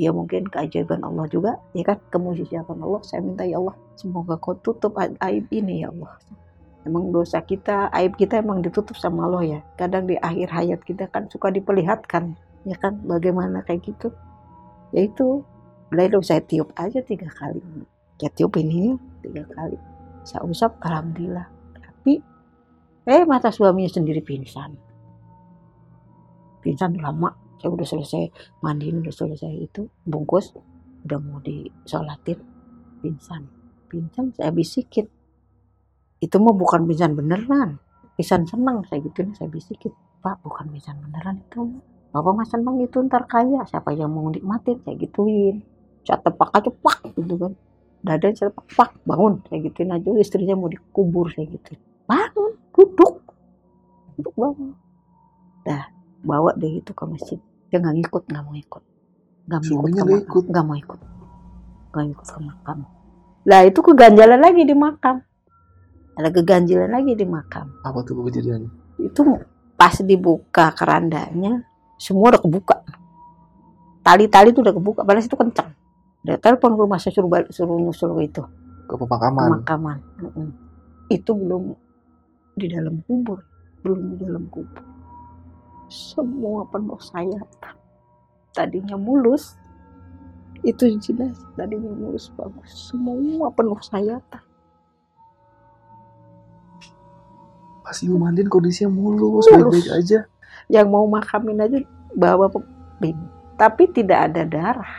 [0.00, 2.00] ya mungkin keajaiban Allah juga ya kan?
[2.08, 6.16] Kemujian Allah saya minta ya Allah semoga kau tutup aib ini ya Allah.
[6.88, 9.60] Emang dosa kita aib kita emang ditutup sama Allah ya.
[9.76, 14.10] Kadang di akhir hayat kita kan suka diperlihatkan ya kan bagaimana kayak gitu?
[14.90, 15.46] Ya itu
[15.94, 17.62] lalu saya tiup aja tiga kali.
[18.18, 19.78] Ya tiup ininya tiga kali.
[20.26, 21.46] Saya usap alhamdulillah.
[21.78, 22.18] Tapi
[23.06, 24.74] eh mata suaminya sendiri pingsan.
[26.58, 27.30] Pingsan lama.
[27.56, 28.22] Saya udah selesai
[28.60, 30.52] mandiin udah selesai itu bungkus
[31.06, 32.42] udah mau disolatin.
[33.00, 33.46] Pingsan.
[33.86, 35.06] Pingsan saya bisikin.
[36.18, 37.78] Itu mah bukan pingsan beneran.
[38.18, 39.94] Pingsan senang saya gituin saya bisikin.
[40.18, 41.62] Pak bukan pingsan beneran itu
[42.10, 43.64] bapak mas senang itu ntar kaya.
[43.66, 44.82] Siapa yang mau nikmatin?
[44.82, 45.62] Saya gituin.
[46.06, 47.52] Saya tepak aja pak gitu kan.
[48.02, 49.42] Dada saya tepak pak bangun.
[49.48, 50.08] Saya gituin aja.
[50.18, 53.14] Istrinya mau dikubur saya gituin bangun duduk.
[54.16, 54.72] Duduk bangun.
[55.66, 55.90] Dah
[56.22, 57.38] bawa deh itu ke masjid.
[57.68, 58.82] Dia nggak ngikut nggak mau ikut.
[59.46, 60.44] Nggak mau ikut nggak ikut?
[60.50, 61.00] nggak mau ikut.
[61.90, 62.78] Nggak ikut ke makam.
[63.46, 65.16] Lah itu keganjalan lagi di makam.
[66.16, 67.66] Ada keganjilan lagi di makam.
[67.84, 68.86] Apa tuh kejadiannya?
[68.96, 69.22] itu
[69.76, 71.60] pas dibuka kerandanya
[71.96, 72.76] semua udah kebuka
[74.00, 75.70] tali-tali itu udah kebuka padahal itu kencang
[76.26, 78.42] dia telepon ke rumah saya suruh balik, suruh nyusul itu
[78.86, 79.48] Ke ke pemakaman.
[79.62, 80.48] makaman Mm-mm.
[81.08, 81.74] itu belum
[82.54, 83.42] di dalam kubur
[83.82, 84.82] belum di dalam kubur
[85.86, 87.46] semua penuh sayap
[88.52, 89.54] tadinya mulus
[90.62, 94.42] itu jelas tadinya mulus bagus semua penuh sayatan
[97.82, 99.78] Pas ibu mandiin kondisinya mulus, Mulus.
[99.78, 100.18] baik-baik aja.
[100.66, 101.78] Yang mau makamin aja
[102.14, 103.16] bawa pepin
[103.56, 104.94] tapi tidak ada darah.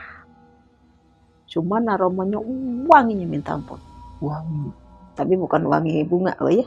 [1.48, 2.42] Cuman aromanya
[2.90, 3.80] wanginya minta ampun.
[4.18, 4.74] Wangi.
[5.18, 6.66] tapi bukan wangi bunga loh ya.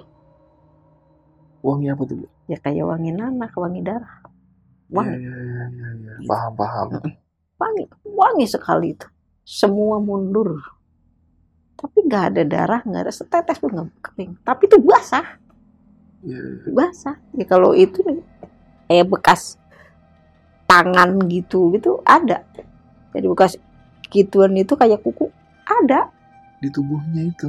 [1.62, 4.22] Wangi apa tuh ya kayak wangi nanak wangi darah.
[4.90, 5.18] Ya, wangi.
[5.18, 6.12] ya, ya, ya, ya.
[6.26, 6.86] Paham, paham.
[7.58, 9.06] wangi wangi sekali itu.
[9.42, 10.62] Semua mundur.
[11.74, 14.38] Tapi nggak ada darah nggak ada setetes pun nggak kering.
[14.46, 15.26] Tapi itu basah.
[16.22, 16.70] Ya, ya.
[16.70, 17.16] basah.
[17.34, 18.02] Ya kalau itu
[18.90, 19.55] kayak bekas
[20.66, 22.42] tangan gitu gitu ada.
[23.14, 23.55] Jadi bekas
[24.11, 25.31] gituan itu kayak kuku
[25.62, 26.11] ada.
[26.59, 27.46] Di tubuhnya itu.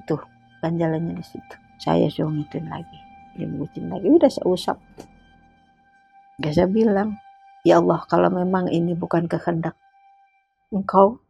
[0.00, 0.16] itu
[0.64, 1.56] ganjalannya di situ.
[1.76, 4.10] Saya suruh ngituin lagi dia ngucin lagi.
[4.10, 4.76] Udah saya usap.
[6.42, 7.14] Gak saya bilang
[7.62, 9.78] ya Allah kalau memang ini bukan kehendak
[10.74, 11.22] engkau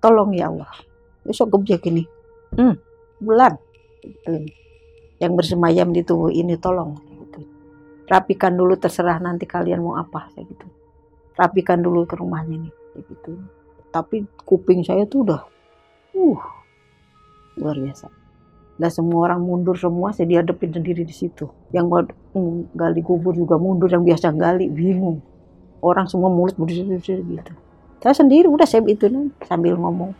[0.00, 0.72] tolong ya Allah.
[1.28, 2.08] Besok gebjek ini.
[2.56, 2.80] Hmm,
[3.20, 3.60] bulan.
[5.20, 6.96] Yang bersemayam di tubuh ini tolong.
[8.08, 10.66] Rapikan dulu terserah nanti kalian mau apa saya gitu.
[11.34, 13.32] Rapikan dulu ke rumahnya nih kayak gitu.
[13.90, 15.42] Tapi kuping saya tuh udah
[16.14, 16.42] uh
[17.58, 18.06] luar biasa.
[18.82, 21.46] Lah semua orang mundur semua saya dihadapin sendiri di situ.
[21.70, 25.22] Yang mau mm, gali kubur juga mundur yang biasa gali bingung.
[25.84, 27.52] Orang semua mulut berdiri gitu.
[28.02, 29.06] Saya sendiri udah saya itu
[29.46, 30.12] sambil ngomong.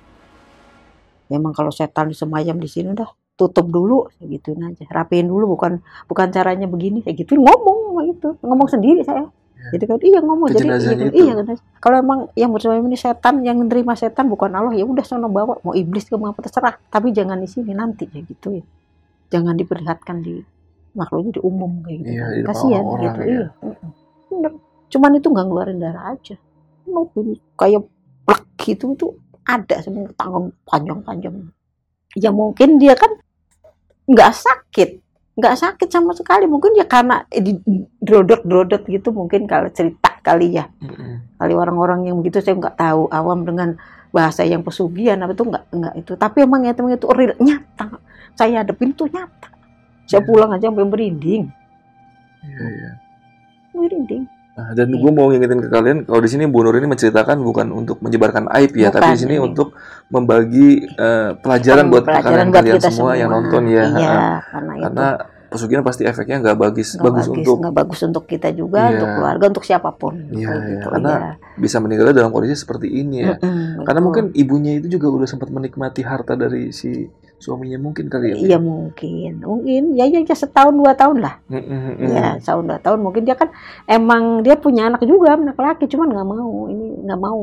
[1.33, 5.83] Memang kalau setan semayam di sini udah tutup dulu saya gituin aja rapiin dulu bukan
[6.07, 9.27] bukan caranya begini saya gituin ngomong gitu ngomong sendiri saya
[9.65, 9.81] Ya.
[9.81, 11.05] jadi kan iya ngomong jadi gitu.
[11.09, 11.25] itu.
[11.25, 11.57] iya kan.
[11.81, 15.57] kalau emang yang bersama ini setan yang menerima setan bukan Allah ya udah sono bawa
[15.65, 18.65] mau iblis ke mau apa terserah tapi jangan di sini nanti ya gitu ya
[19.33, 20.45] jangan diperlihatkan di
[20.93, 22.45] makhluknya di umum kayak gitu Iya, kan.
[22.45, 23.25] kasihan gitu ya.
[23.25, 23.47] iya
[24.29, 24.53] bener
[24.93, 26.37] cuman itu nggak ngeluarin darah aja
[26.85, 27.83] ini kayak
[28.29, 29.07] plek gitu itu
[29.49, 31.35] ada semua tangan panjang-panjang
[32.21, 33.17] ya mungkin dia kan
[34.05, 34.91] nggak sakit
[35.35, 36.47] nggak sakit sama sekali.
[36.47, 37.59] Mungkin ya karena di
[37.99, 40.71] drodot-drodot gitu mungkin kalau cerita kali ya.
[40.79, 41.37] Mm-mm.
[41.37, 43.75] kali orang-orang yang begitu saya nggak tahu awam dengan
[44.15, 46.13] bahasa yang pesugihan apa itu nggak nggak itu.
[46.15, 47.99] Tapi emang ya teman itu real nyata.
[48.39, 49.51] Saya hadapin tuh nyata.
[50.07, 50.27] Saya Ya.
[50.31, 51.51] pulang aja sampai merinding.
[52.45, 52.91] Iya, iya.
[53.75, 57.43] merinding Nah, dan gue mau ngingetin ke kalian kalau di sini Bu Nur ini menceritakan
[57.43, 59.43] bukan untuk menyebarkan aib ya, Bukan, tapi di sini ini.
[59.43, 59.75] untuk
[60.07, 63.85] membagi eh, pelajaran buat Pelajaran kalian buat kalian kita semua, yang nonton ya.
[63.91, 64.15] iya
[64.47, 65.07] karena, Karena
[65.45, 68.91] pesugihan pasti efeknya nggak bagus nggak bagus bagus untuk nggak bagus untuk kita juga Iya.
[68.93, 70.55] untuk keluarga untuk siapa pun Iya, iya.
[70.71, 71.31] gitu, Karena iya.
[71.57, 73.35] bisa meninggalnya dalam kondisi seperti ini ya.
[73.35, 74.07] Mm-mm, Karena betul.
[74.07, 78.37] mungkin ibunya itu juga udah sempat menikmati harta dari si suaminya mungkin kali ya.
[78.41, 79.83] Iya mungkin, mungkin.
[79.93, 82.99] Ya ya, ya setahun dua tahun lah, Mm, ya setahun dua tahun.
[83.05, 83.53] Mungkin dia kan
[83.85, 86.71] emang dia punya anak juga anak laki, cuman nggak mau.
[86.73, 87.43] Ini nggak mau.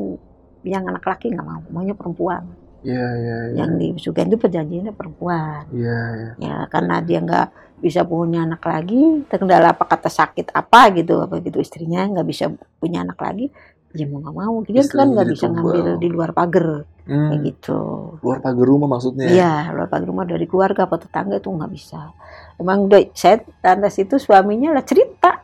[0.62, 2.44] Yang anak laki nggak mau, maunya perempuan.
[2.82, 3.56] Iya, iya, iya.
[3.62, 6.32] Yang di Sugan itu perjanjiannya perempuan, Iya, iya.
[6.42, 7.48] ya karena dia nggak
[7.82, 12.50] bisa punya anak lagi, terkendala apa kata sakit apa gitu, apa gitu istrinya nggak bisa
[12.82, 13.54] punya anak lagi,
[13.94, 17.78] ya mau nggak mau, dia kan nggak bisa ngambil di luar pagar Hmm, kayak gitu.
[18.24, 19.28] Luar pagar rumah maksudnya.
[19.28, 22.16] Iya, luar pagar rumah dari keluarga atau tetangga itu nggak bisa.
[22.56, 25.44] Emang udah saya tanda situ suaminya lah cerita,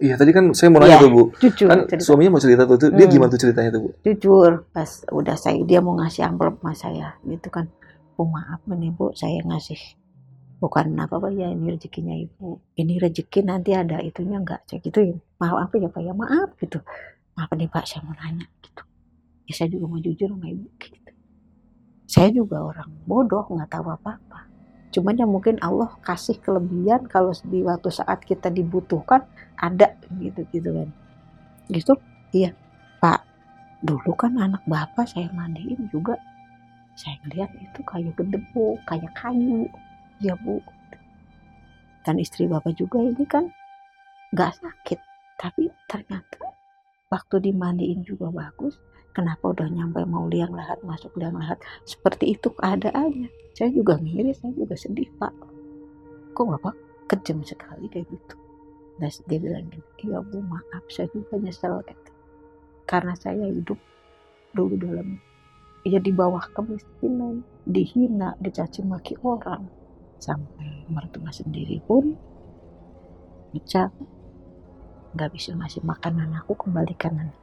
[0.00, 1.02] Iya, tadi kan saya mau nanya Iya.
[1.04, 1.22] tuh, Bu.
[1.38, 2.02] jujur, Kan cerita.
[2.02, 2.90] suaminya mau cerita tuh, tuh.
[2.90, 3.12] dia Hmm.
[3.12, 3.90] gimana tuh ceritanya tuh, Bu?
[4.02, 4.50] jujur.
[4.72, 7.70] Pas udah saya dia mau ngasih amplop sama saya, gitu kan.
[8.16, 9.78] Oh maaf nih bu, saya ngasih
[10.58, 12.58] bukan apa apa ya ini rezekinya ibu.
[12.72, 14.66] Ini rezeki nanti ada itunya nggak?
[14.66, 15.18] Saya gituin.
[15.38, 16.78] Maaf apa ya pak ya maaf gitu.
[17.34, 18.82] Maaf nih pak saya mau nanya gitu.
[19.46, 21.01] Ya saya juga mau jujur sama ibu gitu.
[22.12, 24.44] Saya juga orang bodoh nggak tahu apa-apa.
[24.92, 29.24] Cuman ya mungkin Allah kasih kelebihan kalau di waktu saat kita dibutuhkan
[29.56, 30.88] ada gitu gitu kan.
[31.72, 31.92] Gitu
[32.36, 32.52] iya
[33.00, 33.24] Pak
[33.80, 36.14] dulu kan anak bapak saya mandiin juga
[36.94, 39.66] saya lihat itu kayu gedebuk kayak kayu
[40.22, 40.62] ya bu
[42.06, 43.50] dan istri bapak juga ini kan
[44.30, 45.00] nggak sakit
[45.34, 46.54] tapi ternyata
[47.10, 48.78] waktu dimandiin juga bagus
[49.12, 53.28] kenapa udah nyampe mau liang lahat masuk liang lahat seperti itu keadaannya.
[53.52, 55.32] Saya juga ngiri saya juga sedih pak.
[56.32, 56.74] Kok bapak
[57.08, 58.36] kejam sekali kayak gitu.
[58.96, 62.12] Dan dia bilang gini iya bu maaf saya juga nyesel kata.
[62.88, 63.78] Karena saya hidup
[64.52, 65.16] dulu dalam
[65.84, 69.68] ya di bawah kemiskinan dihina dicaci maki orang.
[70.22, 72.14] Sampai mertua sendiri pun
[73.52, 73.90] pecah
[75.12, 77.41] nggak bisa ngasih makanan aku kembalikan anakku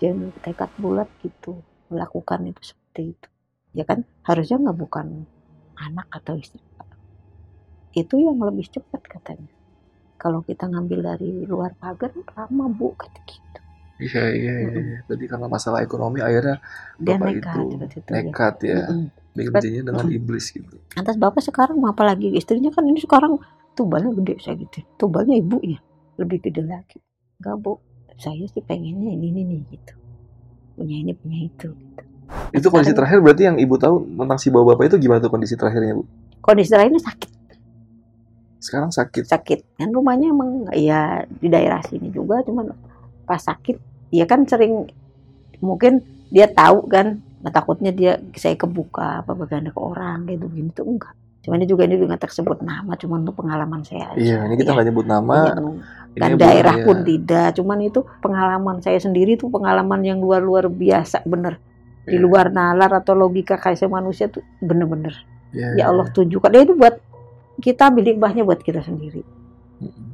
[0.00, 3.28] gitu jadi tekad bulat gitu melakukan itu seperti itu
[3.76, 5.06] ya kan harusnya nggak bukan
[5.76, 6.60] anak atau istri
[7.96, 9.50] itu yang lebih cepat katanya
[10.20, 13.60] kalau kita ngambil dari luar pagar lama bu kata gitu
[13.96, 14.76] Iya, iya, iya.
[14.76, 14.98] iya.
[15.08, 16.60] Jadi karena masalah ekonomi akhirnya
[17.00, 18.16] dia Bapak nekat itu seperti itu ya.
[18.20, 18.80] nekat ya,
[19.32, 19.62] bikin Cepat.
[19.64, 20.16] janjinya dengan Mm.
[20.20, 20.76] iblis gitu.
[20.96, 23.40] Lantas bapak sekarang mau apa lagi istrinya kan ini sekarang
[23.72, 24.84] tubalnya gede saya gitu.
[25.00, 25.80] Tubalnya ibunya
[26.20, 26.98] lebih gede lagi.
[27.40, 27.72] Enggak bu,
[28.16, 29.94] saya sih pengennya ini ini nih gitu.
[30.76, 31.68] Punya ini punya itu.
[31.72, 32.02] Gitu.
[32.52, 35.54] Itu kondisi Sekarang- terakhir berarti yang ibu tahu tentang si bapak itu gimana tuh kondisi
[35.54, 36.04] terakhirnya, Bu?
[36.42, 37.30] Kondisi lainnya sakit
[38.58, 39.24] Sekarang sakit.
[39.30, 39.58] sakit.
[39.78, 42.72] Kan rumahnya emang ya di daerah sini juga cuman
[43.22, 43.78] pas sakit
[44.10, 44.86] ya kan sering
[45.58, 50.70] mungkin dia tahu kan nah, takutnya dia saya kebuka apa bagaimana ke orang gitu gini
[50.74, 51.14] tuh enggak.
[51.46, 54.18] Cuman ini juga ini juga tersebut nama cuman untuk pengalaman saya aja.
[54.18, 54.74] Iya, ini kita Ya.
[54.74, 55.34] nggak nyebut nama.
[55.38, 55.52] Iya,
[56.10, 56.84] ini kan Bu, daerah ya.
[56.84, 61.60] pun tidak cuman itu pengalaman saya sendiri tuh pengalaman yang luar luar biasa bener
[62.02, 65.12] di Iya, luar nalar atau logika kayak manusia tuh bener-bener
[65.52, 66.96] iya, ya Allah tunjukkan dia itu buat
[67.58, 69.20] kita ambil hikmahnya buat kita sendiri
[69.76, 70.08] Mm-mm.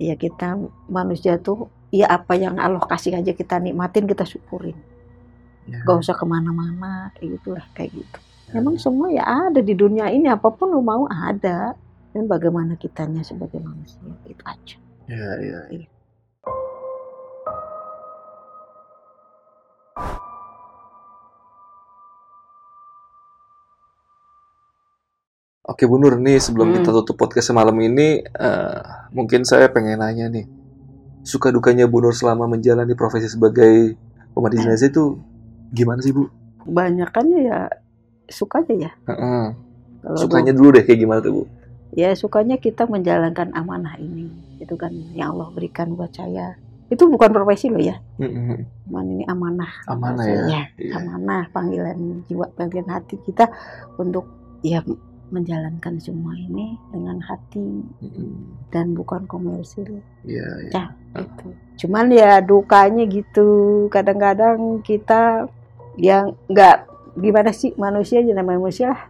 [0.00, 0.56] ya kita
[0.88, 4.78] manusia tuh ya apa yang Allah kasih aja kita nikmatin kita syukurin
[5.62, 5.84] Iya.
[5.84, 8.18] gak usah ke mana-mana kayak gitulah kayak gitu
[8.52, 8.82] Memang iya.
[8.84, 11.72] semua ya ada di dunia ini apa pun lu mau ada
[12.12, 14.76] dan bagaimana kitanya sebagai manusia itu aja.
[15.08, 15.60] Iya iya.
[15.72, 15.88] Ya.
[25.62, 26.76] Oke Bu Nur nih sebelum hmm.
[26.84, 30.44] kita tutup podcast semalam ini uh, mungkin saya pengen nanya nih
[31.24, 33.96] suka dukanya Bu Nur selama menjalani profesi sebagai
[34.36, 34.68] pemandu eh.
[34.68, 35.16] jenazah itu
[35.72, 36.28] gimana sih Bu?
[36.68, 37.81] Banyakannya ya, ya
[38.26, 38.92] suka aja ya.
[39.06, 39.44] Heeh.
[40.02, 41.44] Kalau Sukanya dulu deh kayak gimana tuh Bu?
[41.92, 44.24] ya sukanya kita menjalankan amanah ini
[44.56, 46.56] itu kan yang Allah berikan buat saya
[46.88, 48.64] itu bukan profesi loh ya Mm-mm.
[48.88, 50.40] cuman ini amanah Amanah ya.
[50.40, 50.62] saya.
[50.80, 50.92] Iya.
[50.96, 53.44] amanah panggilan jiwa panggilan hati kita
[53.94, 54.24] untuk
[54.64, 54.80] ya
[55.28, 58.30] menjalankan semua ini dengan hati Mm-mm.
[58.72, 60.72] dan bukan komersil Iya, iya.
[60.72, 60.84] Ya.
[61.20, 63.48] gitu cuman ya dukanya gitu
[63.86, 65.44] kadang-kadang kita
[65.96, 69.02] yang nggak gimana sih manusia namanya manusia lah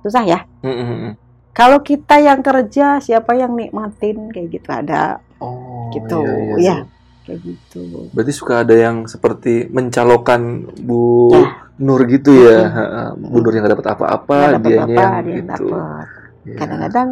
[0.00, 1.12] susah ya Mm-mm.
[1.50, 6.76] kalau kita yang kerja siapa yang nikmatin kayak gitu ada Oh, Gitu, iya, iya, ya.
[7.22, 10.42] kayak gitu Berarti suka ada yang seperti mencalonkan
[10.78, 11.46] Bu Ya.
[11.78, 12.66] Nur gitu ya.
[12.66, 13.08] Heeh.
[13.16, 15.64] Bu Nur yang nggak dapat apa-apa, dapet dianya apa, yang dia gitu.
[15.70, 16.06] dapet.
[16.42, 16.56] Iya.
[16.56, 17.08] kadang-kadang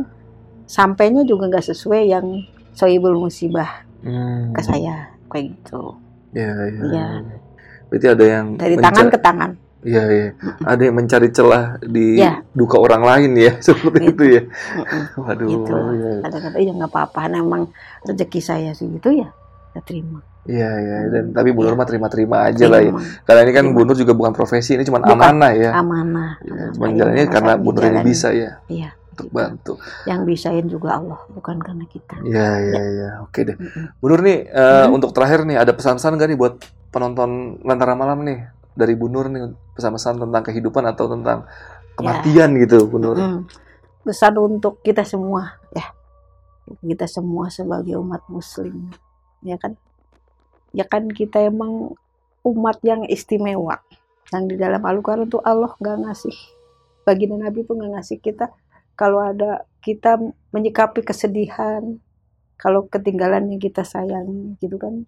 [0.64, 2.26] sampainya juga nggak sesuai yang
[2.72, 4.50] soibul musibah Hmm.
[4.50, 5.94] ke saya kayak gitu
[6.33, 6.83] Iya, iya.
[6.85, 7.07] Iya.
[7.87, 9.50] Berarti ada yang dari menca- tangan ke tangan
[9.87, 10.29] Iya, iya.
[10.61, 12.42] Ada yang mencari celah di Iya.
[12.51, 14.11] duka orang lain ya, seperti Gitu.
[14.11, 14.42] itu ya.
[15.14, 15.46] Waduh.
[15.46, 15.70] Gitu.
[15.70, 16.11] Iya,
[16.59, 17.70] ya nggak apa-apa memang
[18.03, 19.31] rezeki saya segitu ya
[19.70, 20.70] saya terima iya.
[20.75, 20.96] iya.
[21.07, 21.79] Dan tapi Bu Nur Iya.
[21.79, 22.90] mah terima-terima aja lah ya.
[22.90, 23.01] Terima.
[23.22, 23.77] Karena ini kan Terima.
[23.77, 25.70] Bu Nur juga bukan profesi, ini cuma amanah ya.
[25.72, 29.35] amanah Ya, jalannya harus karena Bu Nur ini bisa ya iya untuk gitu.
[29.35, 29.72] bantu.
[30.05, 33.09] yang bisain juga Allah bukan karena kita Iya, iya, iya.
[33.20, 33.55] Oke deh.
[33.55, 33.96] Mm-mm.
[33.96, 34.92] Bu Nur nih, eh, Hmm.
[34.92, 36.55] untuk terakhir nih, ada pesan-pesan gak nih buat
[36.90, 38.38] penonton Lentera Malam nih?
[38.77, 41.49] Dari Bu Nur nih, pesan-pesan tentang kehidupan atau tentang
[41.97, 43.17] kematian gitu, Bu Nur?
[43.17, 43.43] Mm.
[44.07, 45.91] pesan untuk kita semua ya.
[46.79, 48.95] Kita semua sebagai umat muslim
[49.43, 49.75] ya kan?
[50.75, 51.95] Ya kan kita emang
[52.47, 53.83] umat yang istimewa
[54.35, 56.37] yang di dalam Al-Quran tuh Allah nggak ngasih.
[57.07, 58.51] Baginda Nabi tuh nggak ngasih kita
[58.99, 60.19] kalau ada kita
[60.51, 62.03] menyikapi kesedihan
[62.59, 65.07] kalau ketinggalan yang kita sayangi gitu kan?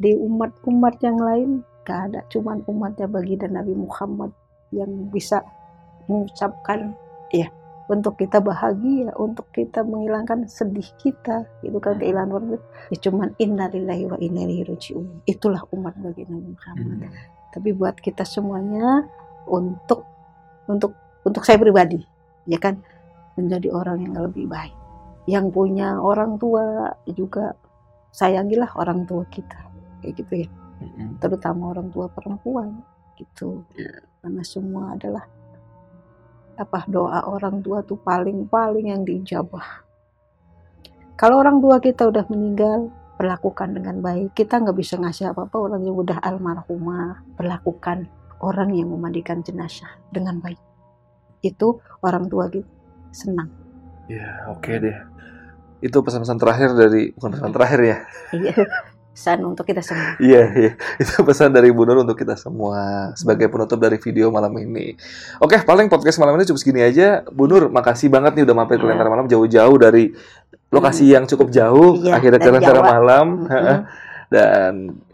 [0.00, 1.50] Di umat-umat yang lain
[1.84, 4.32] gak ada cuman umatnya baginda Nabi Muhammad
[4.72, 5.44] yang bisa
[6.08, 6.96] mengucapkan
[7.30, 7.48] ya
[7.84, 12.56] untuk kita bahagia untuk kita menghilangkan sedih kita gitu kan kehilangan orang
[12.88, 15.28] ya cuman innalillahi wa inna ilaihi rajiun.
[15.28, 16.98] Itulah umat baginda Nabi Muhammad.
[17.04, 17.12] Hmm.
[17.54, 19.06] tapi buat kita semuanya
[19.46, 20.02] untuk
[20.66, 22.02] untuk untuk saya pribadi
[22.50, 22.80] ya kan
[23.36, 24.74] menjadi orang yang lebih baik.
[25.24, 27.56] Yang punya orang tua juga
[28.12, 29.60] sayangilah orang tua kita.
[30.00, 30.48] Kayak gitu ya.
[31.20, 32.82] Terutama orang tua perempuan
[33.14, 33.62] gitu.
[33.78, 34.02] Iya.
[34.24, 35.24] karena semua adalah
[36.54, 39.84] apa doa orang tua tuh paling paling yang diijabah.
[41.14, 44.34] Kalau orang tua kita udah meninggal perlakukan dengan baik.
[44.34, 48.10] Kita nggak bisa ngasih apa apa orang yang udah almarhumah perlakukan
[48.42, 50.58] orang yang memandikan jenazah dengan baik.
[51.40, 52.66] Itu orang tua kita
[53.14, 53.48] senang.
[54.10, 54.98] Ya, oke deh.
[55.80, 57.98] Itu pesan-pesan terakhir dari, bukan pesan terakhir ya.
[59.14, 60.72] Pesan untuk kita semua Iya, iya.
[60.98, 64.98] Itu pesan dari Bu Nur untuk kita semua sebagai penutup dari video malam ini.
[65.38, 67.22] Oke, paling podcast malam ini cukup segini aja.
[67.30, 68.84] Bu Nur, makasih banget nih udah mampir ke.
[68.84, 70.10] Lentera Malam jauh-jauh dari
[70.68, 72.82] lokasi yang cukup jauh, Iya, akhirnya ke Lentera.
[72.82, 73.78] Malam Mm-mm.
[74.26, 74.72] dan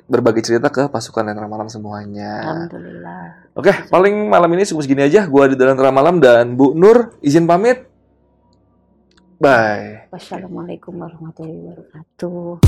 [0.09, 2.41] berbagi cerita ke pasukan Lentera Malam semuanya.
[2.41, 5.29] alhamdulillah Oke, paling malam ini cukup segini aja.
[5.29, 7.90] Gua di Lentera Malam dan Bu Nur izin pamit.
[9.41, 10.05] Bye.
[10.13, 12.61] wassalamualaikum warahmatullahi wabarakatuh